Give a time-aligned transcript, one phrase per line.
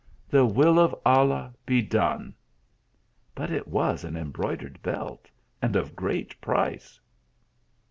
[0.29, 2.33] The will of Allah be done!
[3.35, 5.29] but it was an embroidered belt
[5.69, 6.99] and of great price